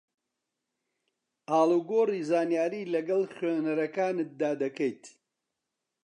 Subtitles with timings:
[1.49, 5.03] ئاڵوگۆڕی زانیاری لەگەڵ خوێنەرەکانتدا دەکەیت